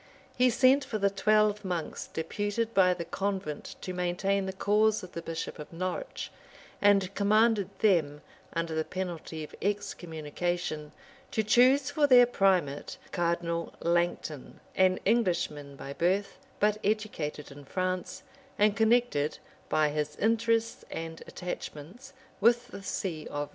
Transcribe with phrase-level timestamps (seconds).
[0.35, 5.11] He sent for the twelve monks deputed by the convent to maintain the cause of
[5.11, 6.31] the bishop of Norwich;
[6.81, 10.91] and commanded them, under the penalty of excommunication,
[11.29, 18.23] to choose for their primate, Cardinal Langton, an Englishman by birth, but educated in France,
[18.57, 19.37] and connected,
[19.69, 23.49] by his interests and attachments, with the see of Rome.